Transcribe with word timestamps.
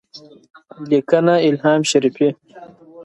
لیکنه: 0.89 1.33
الهام 1.47 1.81
شریفی 1.91 2.27